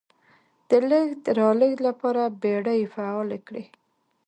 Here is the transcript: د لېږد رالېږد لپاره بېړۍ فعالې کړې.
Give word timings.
د 0.69 0.71
لېږد 0.89 1.23
رالېږد 1.39 1.79
لپاره 1.87 2.21
بېړۍ 2.41 2.81
فعالې 2.93 3.39
کړې. 3.47 3.63